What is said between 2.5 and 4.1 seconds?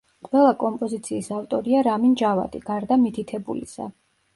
გარდა მითითებულისა.